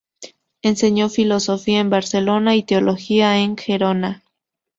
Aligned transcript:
Enseñó 0.63 1.09
filosofía 1.09 1.79
en 1.79 1.91
Barcelona 1.91 2.55
y 2.55 2.63
teología 2.63 3.37
en 3.37 3.55
Gerona. 3.55 4.23